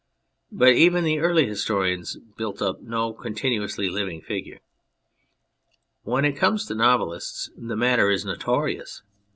But 0.51 0.73
even 0.73 1.03
the 1.03 1.19
early 1.19 1.45
historians 1.45 2.17
build 2.35 2.59
up 2.59 2.81
no 2.81 3.13
continuously 3.13 3.87
living 3.87 4.19
figure. 4.19 4.61
When 6.01 6.25
it 6.25 6.33
comes 6.35 6.65
to 6.65 6.73
novelists 6.73 7.51
the 7.55 7.75
matter 7.77 8.09
is 8.09 8.25
notorious. 8.25 9.03